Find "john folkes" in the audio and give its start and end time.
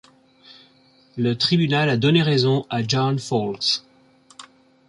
2.81-3.83